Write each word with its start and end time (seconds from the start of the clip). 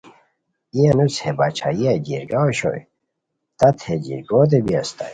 ای 0.73 0.81
انوس 0.89 1.15
ہے 1.23 1.31
باچھائیہ 1.37 1.93
جرگہ 2.05 2.39
اوشوئے، 2.45 2.81
تت 3.59 3.77
ہے 3.85 3.95
جرگوت 4.05 4.51
بی 4.65 4.73
اسیتائے 4.79 5.09